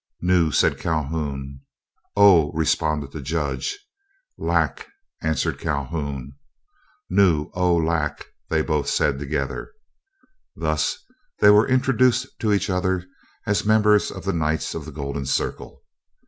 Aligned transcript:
"Nu," 0.19 0.49
said 0.49 0.79
Calhoun. 0.79 1.59
"Oh," 2.15 2.51
responded 2.53 3.11
the 3.11 3.21
Judge. 3.21 3.77
"Lac," 4.35 4.87
answered 5.21 5.59
Calhoun. 5.59 6.33
"Nu 7.07 7.51
oh 7.53 7.75
lac," 7.77 8.25
they 8.49 8.61
then 8.61 8.65
both 8.65 8.89
said 8.89 9.19
together. 9.19 9.71
Thus 10.55 10.97
were 11.39 11.67
they 11.67 11.71
introduced 11.75 12.39
to 12.39 12.51
each 12.51 12.67
other 12.67 13.05
as 13.45 13.63
members 13.63 14.09
of 14.09 14.23
the 14.25 14.33
Knights 14.33 14.73
of 14.73 14.85
the 14.85 14.91
Golden 14.91 15.27
Circle. 15.27 15.83